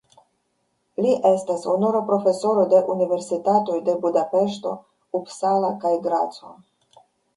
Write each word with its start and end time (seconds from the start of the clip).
Li 1.05 1.11
estas 1.31 1.67
honora 1.73 2.01
profesoro 2.07 2.63
de 2.71 2.79
universitatoj 2.93 3.77
de 3.91 3.95
Budapeŝto, 4.07 4.73
Uppsala 5.21 5.71
kaj 5.85 5.93
Graco. 6.09 6.57